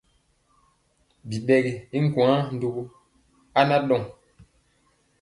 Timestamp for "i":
1.95-1.97